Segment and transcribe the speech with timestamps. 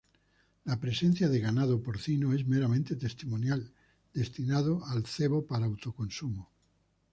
[0.65, 3.71] La presencia de ganado porcino es meramente testimonial,
[4.11, 6.49] destinado al cebo para autoconsumo.